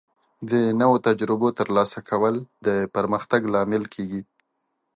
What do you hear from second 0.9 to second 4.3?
تجربو ترلاسه کول د پرمختګ لامل کیږي.